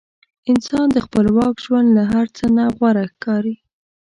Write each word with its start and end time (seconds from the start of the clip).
انسان 0.51 0.87
ته 0.93 0.99
خپلواک 1.07 1.55
ژوند 1.65 1.87
له 1.97 2.03
هر 2.11 2.25
څه 2.37 2.45
نه 2.57 2.65
غوره 2.75 3.05
ښکاري. 3.11 3.55